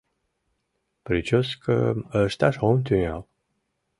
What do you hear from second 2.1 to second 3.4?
ышташ ом тӱҥал.